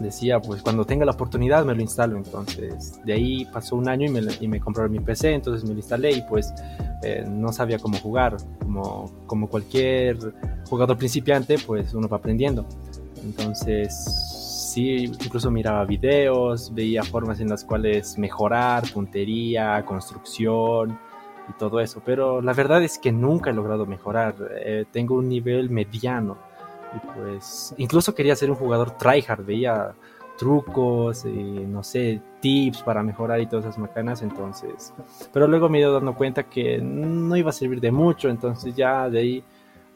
[0.00, 2.16] decía, pues cuando tenga la oportunidad me lo instalo.
[2.16, 5.78] Entonces de ahí pasó un año y me, y compraron mi PC, entonces me lo
[5.78, 6.52] instalé y pues
[7.02, 8.36] eh, no sabía cómo jugar.
[9.26, 10.18] Como cualquier
[10.68, 12.66] jugador principiante, pues uno va aprendiendo.
[13.24, 14.35] Entonces
[14.76, 20.98] sí, incluso miraba videos, veía formas en las cuales mejorar, puntería, construcción
[21.48, 22.02] y todo eso.
[22.04, 24.34] Pero la verdad es que nunca he logrado mejorar.
[24.50, 26.36] Eh, tengo un nivel mediano.
[26.94, 29.46] Y pues incluso quería ser un jugador tryhard.
[29.46, 29.94] Veía
[30.36, 34.20] trucos, y, no sé, tips para mejorar y todas esas macanas.
[34.20, 34.92] Entonces,
[35.32, 38.28] pero luego me he ido dando cuenta que no iba a servir de mucho.
[38.28, 39.44] Entonces ya de ahí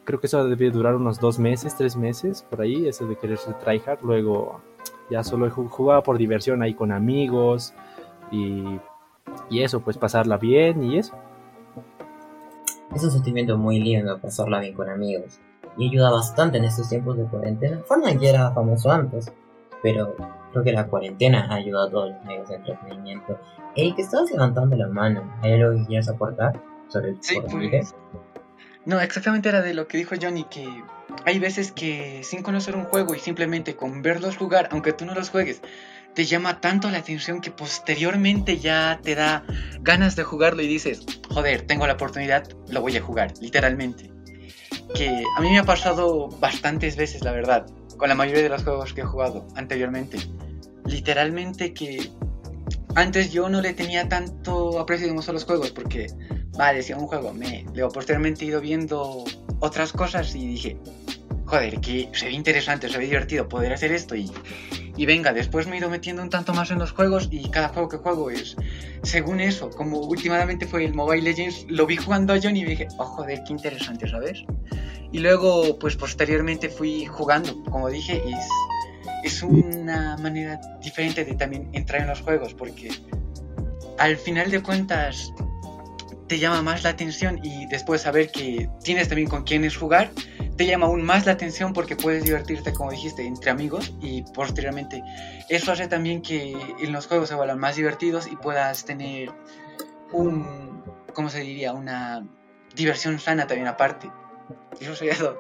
[0.04, 3.36] creo que eso debe durar unos dos meses, tres meses, por ahí, eso de querer
[3.36, 3.98] ser tryhard.
[4.02, 4.69] Luego
[5.10, 7.74] ya solo jugaba por diversión ahí con amigos
[8.30, 8.64] y,
[9.50, 11.14] y eso, pues pasarla bien y eso.
[12.94, 15.38] Es un sentimiento muy lindo pasarla bien con amigos.
[15.76, 17.80] Y ayuda bastante en estos tiempos de cuarentena.
[17.86, 19.32] Fortnite ya era famoso antes,
[19.82, 20.14] pero
[20.52, 23.38] creo que la cuarentena ha ayudado a todos los medios de entretenimiento.
[23.76, 25.22] Eric, estabas levantando la mano.
[25.42, 27.78] ¿Hay algo que quieras aportar sobre el Sí, Fortnite?
[27.78, 27.94] pues.
[28.86, 30.66] No, exactamente era de lo que dijo Johnny, que
[31.26, 35.14] hay veces que sin conocer un juego y simplemente con verlos jugar, aunque tú no
[35.14, 35.60] los juegues,
[36.14, 39.44] te llama tanto la atención que posteriormente ya te da
[39.80, 44.10] ganas de jugarlo y dices, joder, tengo la oportunidad, lo voy a jugar, literalmente.
[44.94, 47.66] Que a mí me ha pasado bastantes veces, la verdad,
[47.96, 50.18] con la mayoría de los juegos que he jugado anteriormente.
[50.86, 52.10] Literalmente que
[52.96, 56.08] antes yo no le tenía tanto aprecio a los juegos porque,
[56.56, 59.24] vale, decía un juego, me, luego posteriormente he ido viendo
[59.60, 60.76] otras cosas y dije,
[61.46, 64.30] joder, que se ve interesante, se ve divertido poder hacer esto y,
[64.96, 67.68] y venga, después me he ido metiendo un tanto más en los juegos y cada
[67.68, 68.56] juego que juego es
[69.02, 72.88] según eso, como últimamente fue el Mobile Legends, lo vi jugando a John y dije,
[72.98, 74.44] oh joder, qué interesante, ¿sabes?
[75.12, 81.68] Y luego, pues posteriormente fui jugando, como dije, y es una manera diferente de también
[81.72, 82.90] entrar en los juegos, porque
[83.98, 85.32] al final de cuentas
[86.30, 90.12] te llama más la atención y después saber que tienes también con quienes jugar,
[90.56, 95.02] te llama aún más la atención porque puedes divertirte, como dijiste, entre amigos y posteriormente
[95.48, 99.32] eso hace también que en los juegos se vuelvan más divertidos y puedas tener
[100.12, 101.72] un, ¿cómo se diría?
[101.72, 102.24] Una
[102.76, 104.08] diversión sana también aparte.
[104.78, 105.36] Eso sería todo.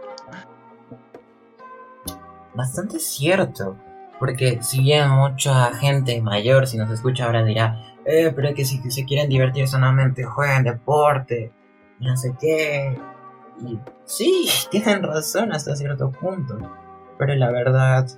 [2.52, 3.76] Bastante cierto,
[4.18, 8.64] porque si bien mucha gente mayor, si nos escucha ahora, dirá, eh, pero es que
[8.64, 11.52] si se quieren divertir sanamente, jueguen deporte,
[12.00, 12.96] no sé qué.
[13.64, 16.58] Y sí, tienen razón hasta cierto punto.
[17.18, 18.08] Pero la verdad,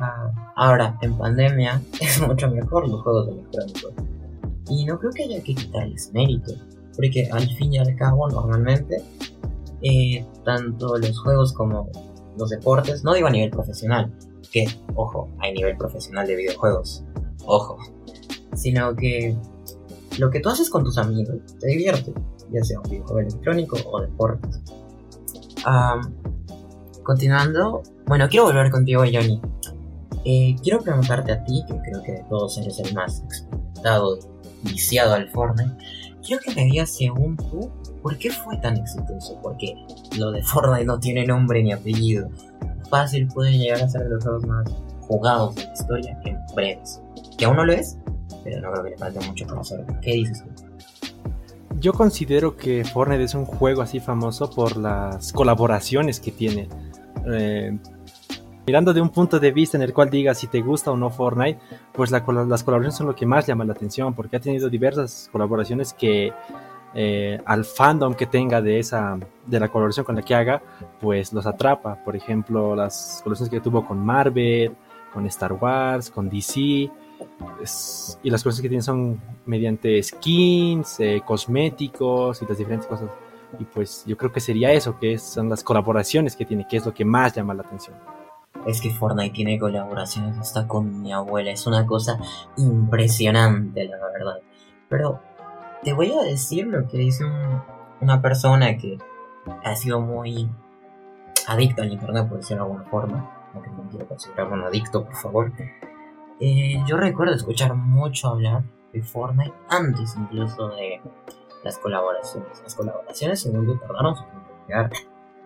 [0.00, 3.92] ah, ahora en pandemia es mucho mejor los juegos electrónicos.
[4.68, 6.52] Y no creo que haya que quitarles mérito,
[6.96, 9.02] porque al fin y al cabo, normalmente,
[9.82, 11.90] eh, tanto los juegos como
[12.38, 14.12] los deportes, no digo a nivel profesional,
[14.52, 17.04] que, ojo, hay nivel profesional de videojuegos,
[17.44, 17.78] ojo,
[18.60, 19.36] sino que
[20.18, 22.12] lo que tú haces con tus amigos te divierte,
[22.52, 24.48] ya sea un videojuego electrónico o deporte.
[27.02, 29.40] continuando, bueno, quiero volver contigo, Johnny.
[30.24, 34.18] Eh, quiero preguntarte a ti, que creo que de todos eres el más experimentado
[34.62, 35.74] viciado al Fortnite.
[36.22, 37.70] Quiero que me digas, según tú,
[38.02, 39.38] ¿por qué fue tan exitoso?
[39.42, 39.74] Porque
[40.18, 42.28] lo de Fortnite no tiene nombre ni apellido.
[42.90, 44.70] Fácil pueden llegar a ser los juegos más
[45.00, 47.00] jugados de la historia en breves.
[47.38, 47.96] Que aún no lo es,
[48.42, 49.46] pero no creo que le falte mucho.
[50.02, 50.70] ¿Qué dices tú?
[51.78, 56.68] Yo considero que Fortnite es un juego así famoso por las colaboraciones que tiene.
[57.26, 57.78] Eh,
[58.66, 61.10] mirando de un punto de vista en el cual diga si te gusta o no
[61.10, 61.58] Fortnite,
[61.92, 65.94] pues las colaboraciones son lo que más llama la atención, porque ha tenido diversas colaboraciones
[65.94, 66.32] que
[66.92, 70.62] eh, al fandom que tenga de esa de la colaboración con la que haga,
[71.00, 71.96] pues los atrapa.
[72.04, 74.74] Por ejemplo, las colaboraciones que tuvo con Marvel,
[75.12, 76.90] con Star Wars, con DC,
[78.22, 83.10] y las cosas que tienen son mediante skins, eh, cosméticos y las diferentes cosas.
[83.58, 86.86] Y pues yo creo que sería eso, que son las colaboraciones que tiene, que es
[86.86, 87.96] lo que más llama la atención.
[88.66, 92.18] Es que Fortnite tiene colaboraciones hasta con mi abuela, es una cosa
[92.56, 94.40] impresionante, la verdad.
[94.88, 95.20] Pero
[95.82, 97.24] te voy a decir lo que dice
[98.00, 98.98] una persona que
[99.64, 100.48] ha sido muy
[101.46, 105.16] adicta al internet, por decirlo de alguna forma, aunque no quiero considerarlo un adicto, por
[105.16, 105.52] favor
[106.40, 111.00] eh, yo recuerdo escuchar mucho hablar de Fortnite antes incluso de
[111.62, 112.60] las colaboraciones.
[112.62, 114.24] Las colaboraciones, según yo, tardaron su
[114.66, 114.90] llegar.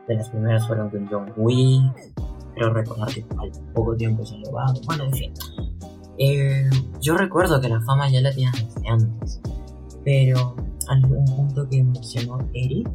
[0.07, 2.13] De las primeras fueron con John Wick,
[2.55, 4.73] pero recordar que al poco tiempo se va.
[4.87, 5.35] Bueno, en fin.
[6.19, 9.41] Eh, yo recuerdo que la fama ya la tenían desde antes,
[10.05, 10.55] pero
[10.89, 12.89] algún punto que mencionó Eric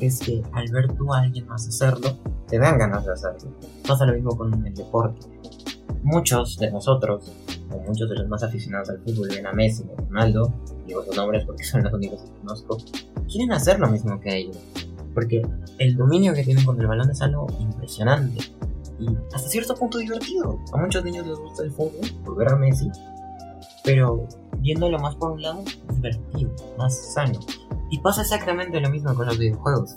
[0.00, 3.50] es que al ver tú a alguien más hacerlo, te dan ganas de hacerlo.
[3.86, 5.35] Pasa lo mismo con el deporte
[6.06, 7.32] muchos de nosotros,
[7.70, 10.52] o muchos de los más aficionados al fútbol, ven a Messi o Ronaldo,
[10.86, 12.78] digo sus nombres porque son los únicos que conozco,
[13.28, 14.56] quieren hacer lo mismo que ellos.
[15.12, 15.42] Porque
[15.78, 18.38] el dominio que tienen con el balón es algo impresionante
[19.00, 20.60] y hasta cierto punto divertido.
[20.72, 22.88] A muchos niños les gusta el fútbol por ver a Messi,
[23.82, 27.40] pero viéndolo más por un lado, divertido, más sano.
[27.90, 29.96] Y pasa exactamente lo mismo con los videojuegos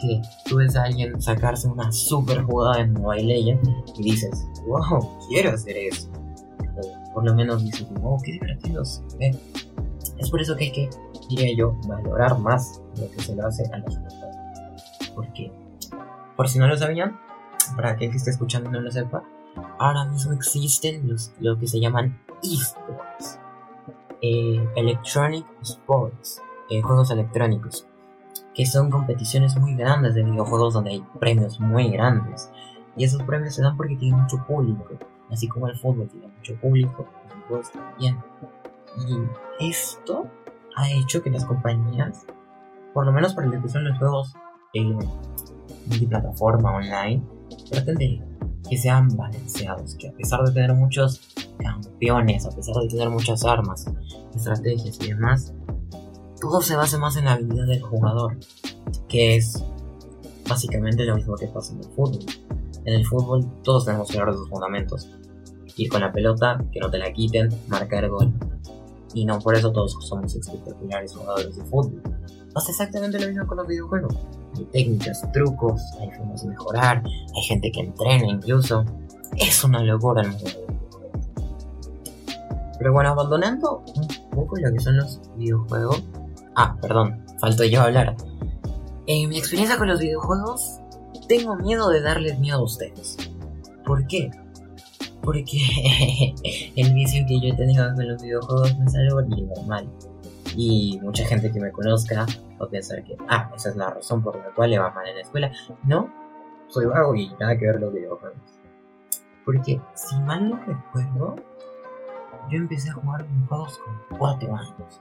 [0.00, 5.18] que tú ves a alguien sacarse una super jugada en Mobile Legends y dices, wow,
[5.28, 6.10] quiero hacer eso.
[6.82, 10.90] O por lo menos dices, wow, qué divertido Es por eso que hay que,
[11.28, 15.12] diría yo, valorar más lo que se lo hace a los jugadores.
[15.14, 15.52] Porque,
[16.36, 17.18] por si no lo sabían,
[17.76, 19.22] para aquel que esté escuchando y no lo sepa,
[19.78, 23.38] ahora mismo existen los, lo que se llaman esports.
[24.22, 27.86] Eh, electronic Sports, eh, juegos electrónicos
[28.60, 32.50] que son competiciones muy grandes de videojuegos donde hay premios muy grandes.
[32.94, 34.98] Y esos premios se dan porque tienen mucho público,
[35.30, 38.18] así como el fútbol tiene mucho público, los juegos también.
[38.98, 40.26] Y esto
[40.76, 42.26] ha hecho que las compañías,
[42.92, 44.34] por lo menos para lo que son los juegos
[44.74, 44.94] eh,
[45.86, 47.22] multiplataforma online,
[47.70, 48.22] traten de
[48.68, 53.42] que sean balanceados, que a pesar de tener muchos campeones, a pesar de tener muchas
[53.42, 53.86] armas,
[54.34, 55.54] estrategias y demás,
[56.40, 58.38] todo se basa más en la habilidad del jugador,
[59.08, 59.62] que es
[60.48, 62.18] básicamente lo mismo que pasa en el fútbol.
[62.84, 65.08] En el fútbol todos tenemos que de sus fundamentos.
[65.76, 68.32] Ir con la pelota, que no te la quiten, marcar gol.
[69.14, 72.02] Y no por eso todos somos espectaculares jugadores de fútbol.
[72.52, 74.14] Pasa exactamente lo mismo con los videojuegos.
[74.56, 78.84] Hay técnicas, trucos, hay formas de mejorar, hay gente que entrena incluso.
[79.36, 80.50] Es una locura el mundo.
[82.78, 86.02] Pero bueno, abandonando un poco lo que son los videojuegos,
[86.56, 88.16] Ah, perdón, faltó yo hablar.
[89.06, 90.80] En mi experiencia con los videojuegos,
[91.28, 93.16] tengo miedo de darles miedo a ustedes.
[93.84, 94.30] ¿Por qué?
[95.22, 95.58] Porque
[96.76, 99.88] el vicio que yo he tenido con los videojuegos no es algo ni normal.
[100.56, 102.26] Y mucha gente que me conozca
[102.60, 105.06] va a pensar que, ah, esa es la razón por la cual le va mal
[105.06, 105.52] en la escuela.
[105.84, 106.12] No,
[106.68, 108.38] soy vago y nada que ver los videojuegos.
[109.44, 111.36] Porque, si mal no recuerdo,
[112.50, 115.00] yo empecé a jugar videojuegos con 4 años.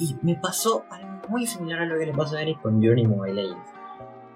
[0.00, 3.06] Y me pasó algo muy similar a lo que le pasó a Eric con Journey
[3.06, 3.70] Mobile Legends.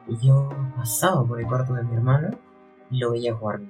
[0.06, 2.36] Y yo pasaba por el cuarto de mi hermano
[2.90, 3.60] y lo veía jugar.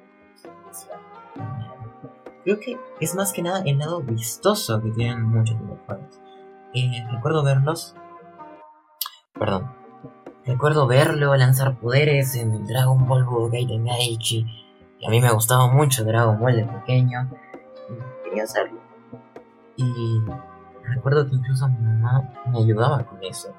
[2.43, 6.21] Creo que es más que nada el lado vistoso que tienen muchos videojuegos.
[6.75, 7.95] Eh, recuerdo verlos.
[9.33, 9.73] Perdón.
[10.45, 14.45] Recuerdo verlo lanzar poderes en el Dragon Ball Budokai Tenkaichi.
[14.99, 17.31] Y a mí me gustaba mucho Dragon Ball de pequeño.
[18.25, 18.81] Quería hacerlo.
[19.77, 20.21] Y
[20.87, 23.55] recuerdo que incluso mi mamá me ayudaba con eso.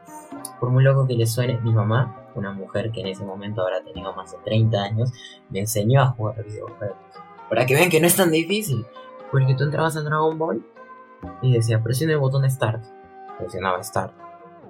[0.59, 3.83] Por muy loco que le suene, mi mamá, una mujer que en ese momento habrá
[3.83, 5.11] tenido más de 30 años,
[5.49, 6.97] me enseñó a jugar videojuegos.
[7.49, 8.85] Para que vean que no es tan difícil.
[9.31, 10.65] Porque tú entrabas en Dragon Ball
[11.41, 12.83] y decía, presiona el botón Start
[13.37, 14.13] presionaba Start.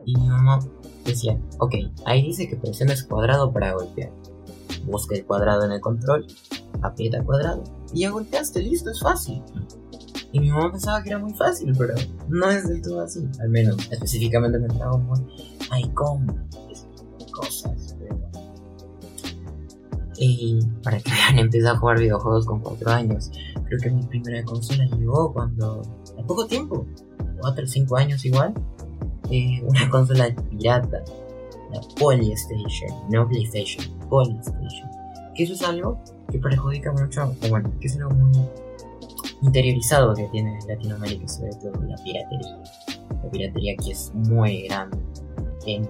[0.05, 0.59] Y mi mamá
[1.03, 4.11] decía, ok, ahí dice que presiones cuadrado para golpear.
[4.85, 6.27] Busca el cuadrado en el control,
[6.81, 7.63] aprieta cuadrado
[7.93, 9.41] y ya golpeaste, listo, es fácil.
[10.35, 11.93] Y mi mamá pensaba que era muy fácil, pero
[12.27, 13.25] no es del todo así.
[13.39, 15.25] Al menos, específicamente en el Dragon Ball,
[15.71, 16.35] hay combos,
[17.31, 17.95] cosas.
[20.17, 23.31] Y para que vean, empecé a jugar videojuegos con 4 años.
[23.63, 25.83] Creo que mi primera consola llegó cuando.
[26.19, 26.85] a poco tiempo,
[27.39, 28.53] 4 o 5 años igual,
[29.31, 31.01] eh, una consola pirata,
[31.71, 34.89] la Polystation, no PlayStation, Polystation.
[35.33, 35.97] Que eso es algo
[36.29, 38.37] que perjudica mucho, o bueno, que es algo muy
[39.45, 42.57] interiorizado que tiene Latinoamérica, sobre todo la piratería.
[43.23, 44.97] La piratería aquí es muy grande
[45.65, 45.87] en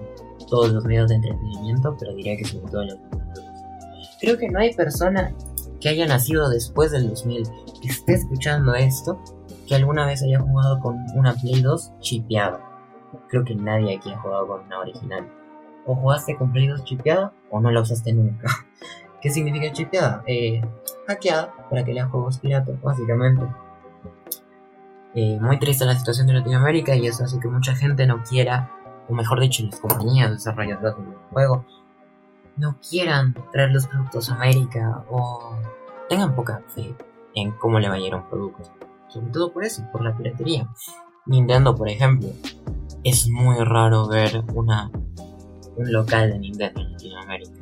[0.48, 2.98] todos los medios de entretenimiento, pero diría que sobre todo en los
[4.20, 5.34] Creo que no hay persona
[5.80, 7.42] que haya nacido después del 2000
[7.82, 9.20] que esté escuchando esto
[9.66, 12.60] que alguna vez haya jugado con una Play 2 chipeada.
[13.28, 15.28] Creo que nadie aquí ha jugado con una original.
[15.86, 18.48] O jugaste con Play 2 chipeada o no la usaste nunca.
[19.26, 20.22] ¿Qué significa chipeada?
[20.28, 20.62] Eh,
[21.08, 23.44] hackeada para que lea juegos piratas, básicamente.
[25.16, 28.70] Eh, muy triste la situación de Latinoamérica y eso hace que mucha gente no quiera,
[29.08, 31.64] o mejor dicho, las compañías desarrolladoras de juego
[32.56, 35.56] no quieran traer los productos a América o
[36.08, 36.94] tengan poca fe
[37.34, 40.68] en cómo le va a sobre todo por eso, por la piratería.
[41.26, 42.28] Nintendo, por ejemplo,
[43.02, 44.88] es muy raro ver una,
[45.76, 47.60] un local de Nintendo en Latinoamérica.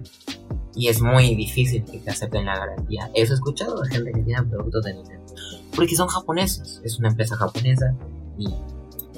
[0.75, 3.11] Y es muy difícil que te acepten la garantía.
[3.15, 5.35] Eso he escuchado de gente que tiene productos de Nintendo.
[5.75, 7.95] Porque son japoneses, es una empresa japonesa
[8.39, 8.49] y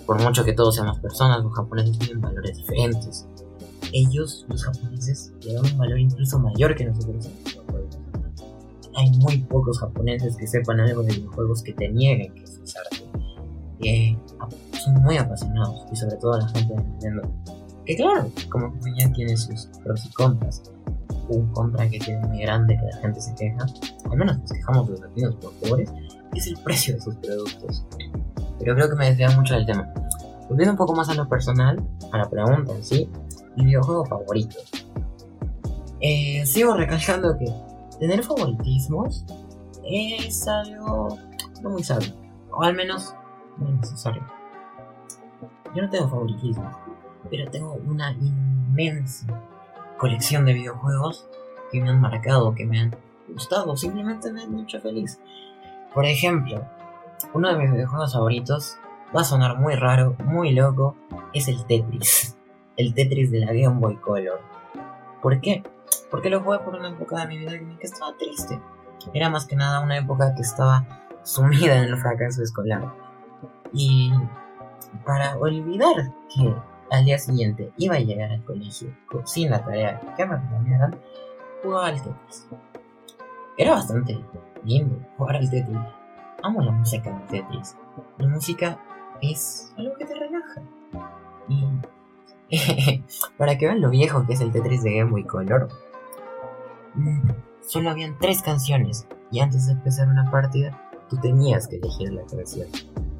[0.06, 3.26] por mucho que todos seamos personas, los japoneses tienen valores diferentes.
[3.92, 7.28] Ellos, los japoneses, le dan un valor incluso mayor que nosotros
[8.96, 12.60] hay muy pocos japoneses que sepan algo de videojuegos que te nieguen que es.
[13.80, 14.16] Eh,
[14.82, 17.22] son muy apasionados y sobre todo la gente de Nintendo.
[17.84, 20.62] Que claro, como compañía tiene sus pros y contras.
[21.28, 23.66] Un contra que tiene muy grande que la gente se queja,
[24.10, 25.92] al menos nos quejamos los latinos por pobres,
[26.34, 27.84] es el precio de sus productos.
[28.58, 29.92] Pero creo que me desvía mucho del tema.
[30.48, 33.10] Volviendo un poco más a lo personal, a la pregunta en sí,
[33.56, 34.56] mi videojuego favorito.
[36.00, 37.52] Eh, sigo recalcando que
[37.98, 39.24] tener favoritismos
[39.84, 41.18] es algo
[41.62, 42.12] no muy sabio,
[42.50, 43.14] o al menos
[43.56, 44.22] muy necesario.
[45.74, 46.74] Yo no tengo favoritismos,
[47.30, 49.26] pero tengo una inmensa
[49.98, 51.26] colección de videojuegos
[51.70, 52.96] que me han marcado, que me han
[53.28, 55.18] gustado, simplemente me han hecho feliz.
[55.94, 56.64] Por ejemplo,
[57.32, 58.76] uno de mis videojuegos favoritos
[59.14, 60.96] va a sonar muy raro, muy loco,
[61.32, 62.36] es el Tetris.
[62.76, 64.40] El Tetris de la Game Boy Color.
[65.22, 65.62] ¿Por qué?
[66.10, 68.60] Porque lo jugué por una época de mi vida en que estaba triste.
[69.14, 70.84] Era más que nada una época que estaba
[71.22, 72.92] sumida en el fracaso escolar.
[73.72, 74.12] Y
[75.04, 76.54] para olvidar que
[76.90, 80.98] al día siguiente iba a llegar al colegio sin la tarea que me planearan,
[81.62, 82.46] jugaba al Tetris.
[83.56, 84.18] Era bastante
[84.64, 85.78] lindo jugar al Tetris.
[86.42, 87.76] Amo la música del Tetris.
[88.18, 88.78] La música
[89.20, 90.62] es algo que te relaja.
[91.48, 91.64] Y
[93.38, 95.68] para que vean lo viejo que es el Tetris de Game Boy Color,
[97.60, 102.22] solo habían tres canciones y antes de empezar una partida tú tenías que elegir la
[102.26, 102.68] canción.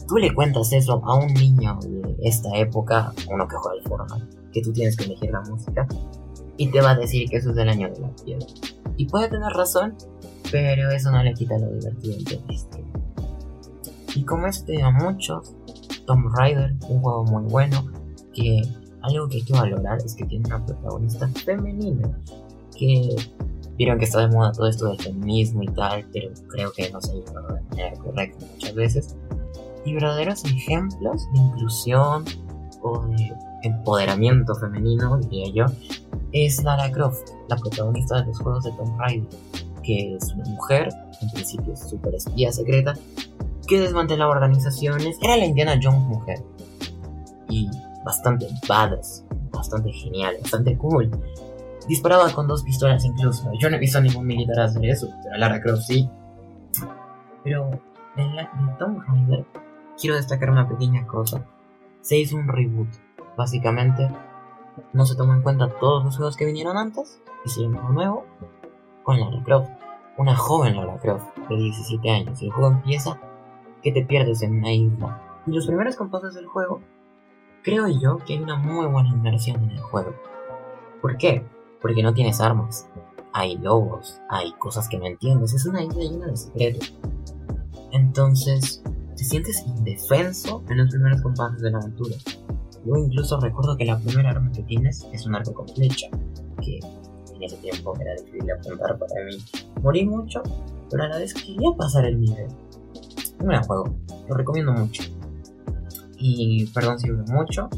[0.08, 4.36] Tú le cuentas eso a un niño de esta época, uno que juega al Fortnite,
[4.52, 5.86] que tú tienes que elegir la música
[6.56, 8.46] y te va a decir que eso es del año de la piedra.
[8.96, 9.94] Y puede tener razón,
[10.50, 12.84] pero eso no le quita lo divertido del este.
[14.14, 15.54] Y como este a muchos,
[16.06, 17.84] Tomb Raider, un juego muy bueno,
[18.32, 18.62] que
[19.02, 22.18] algo que hay que valorar es que tiene una protagonista femenina,
[22.76, 23.16] que
[23.76, 27.00] Vieron que está de moda todo esto del feminismo y tal, pero creo que no
[27.00, 29.16] se ha llevado de manera correcta muchas veces.
[29.86, 32.24] Y verdaderos ejemplos de inclusión
[32.82, 33.32] o de
[33.62, 35.74] empoderamiento femenino, diría yo,
[36.32, 39.28] es Lara Croft, la protagonista de los juegos de Tomb Raider,
[39.82, 40.88] que es una mujer,
[41.22, 42.94] en principio súper espía secreta,
[43.66, 46.42] que desmantelaba organizaciones, era la Indiana Jones mujer.
[47.48, 47.70] Y
[48.04, 51.10] bastante badass, bastante genial, bastante cool.
[51.88, 53.50] Disparaba con dos pistolas incluso.
[53.60, 56.08] Yo no he visto a ningún militar hacer eso, pero Lara Croft sí.
[57.44, 57.70] Pero
[58.16, 59.46] en, la, Tomb Raider
[59.98, 61.44] quiero destacar una pequeña cosa.
[62.00, 62.88] Se hizo un reboot.
[63.36, 64.08] Básicamente,
[64.92, 68.26] no se tomó en cuenta todos los juegos que vinieron antes, hicieron uno nuevo
[69.02, 69.70] con Lara Croft.
[70.18, 72.42] Una joven Lara Croft de 17 años.
[72.42, 73.20] Y el juego empieza
[73.82, 75.22] que te pierdes en una isla.
[75.46, 76.80] Y los primeros compases del juego,
[77.62, 80.14] creo yo que hay una muy buena inmersión en el juego.
[81.00, 81.44] ¿Por qué?
[81.80, 82.88] Porque no tienes armas.
[83.32, 85.52] Hay lobos, hay cosas que no entiendes.
[85.52, 86.98] Es una isla llena de secretos.
[87.92, 88.82] Entonces,
[89.16, 92.16] te sientes indefenso en los primeros compases de la aventura.
[92.84, 96.08] Yo incluso recuerdo que la primera arma que tienes es un arco con flecha,
[96.62, 96.78] que
[97.34, 99.38] en ese tiempo era difícil apuntar para mí.
[99.82, 100.42] Morí mucho,
[100.90, 102.46] pero a la vez quería pasar el nivel.
[103.40, 103.96] Un gran juego,
[104.28, 105.02] lo recomiendo mucho.
[106.18, 107.68] Y perdón si hablo mucho,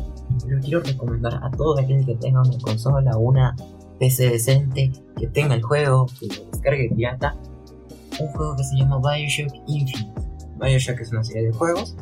[0.45, 3.57] pero quiero recomendar a todo aquel que tenga una consola, una
[3.99, 7.37] PC decente, que tenga el juego, que lo descargue pirata,
[8.21, 10.28] un juego que se llama Bioshock Infinite.
[10.59, 11.97] Bioshock es una serie de juegos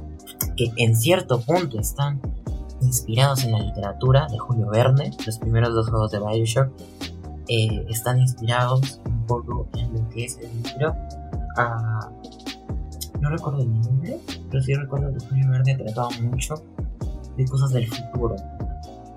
[0.57, 2.21] que en cierto punto están
[2.81, 5.11] inspirados en la literatura de Julio Verne.
[5.25, 6.71] Los primeros dos juegos de Bioshock
[7.49, 10.95] eh, están inspirados un poco en lo que es el libro.
[11.57, 12.11] a
[13.21, 16.55] no recuerdo el nombre, pero sí recuerdo que Julio Verne trataba mucho
[17.37, 18.37] de cosas del futuro.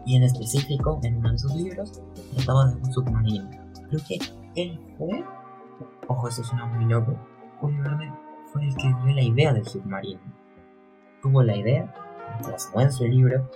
[0.05, 2.01] Y en específico, en uno de sus libros,
[2.35, 3.49] trataba de un submarino.
[3.89, 4.19] Creo que
[4.55, 5.23] él fue,
[6.07, 7.13] ojo, eso suena muy loco,
[7.59, 10.21] Julio Verne fue el que dio la idea del submarino.
[11.21, 11.93] Tuvo la idea,
[12.43, 13.49] plasmó en su libro,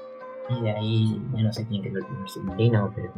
[0.49, 3.13] y de ahí ya no sé quién creó el primer submarino, pero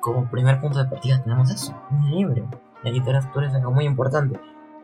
[0.00, 2.48] como primer punto de partida tenemos eso, un libro.
[2.82, 4.38] La literatura es algo muy importante.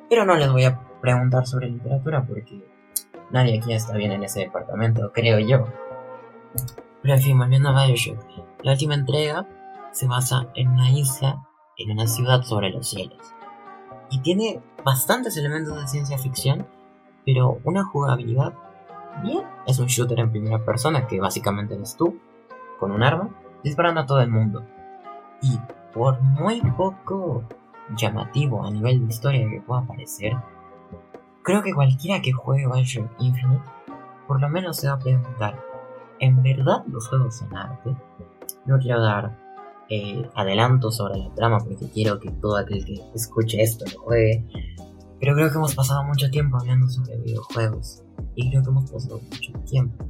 [0.09, 2.65] Pero no les voy a preguntar sobre literatura porque
[3.31, 5.67] nadie aquí está bien en ese departamento, creo yo.
[7.03, 8.19] Pero en fin, volviendo a Bioshock,
[8.63, 9.47] la última entrega
[9.93, 11.47] se basa en una isla,
[11.77, 13.19] en una ciudad sobre los cielos.
[14.11, 16.67] Y tiene bastantes elementos de ciencia ficción,
[17.25, 18.53] pero una jugabilidad
[19.23, 19.43] bien.
[19.67, 22.19] Es un shooter en primera persona que básicamente eres tú,
[22.79, 23.31] con un arma,
[23.63, 24.65] disparando a todo el mundo.
[25.43, 25.59] Y
[25.93, 27.45] por muy poco
[27.97, 30.37] llamativo a nivel de historia que pueda parecer,
[31.43, 33.65] Creo que cualquiera que juegue Bioshock Infinite
[34.29, 35.59] por lo menos se va a preguntar,
[36.21, 37.97] ¿en verdad los juegos son arte?
[38.67, 39.37] No quiero dar
[39.91, 44.45] eh, adelanto sobre la trama porque quiero que todo aquel que escuche esto lo juegue.
[45.19, 48.03] Pero creo que hemos pasado mucho tiempo hablando sobre videojuegos.
[48.37, 50.07] Y creo que hemos pasado mucho tiempo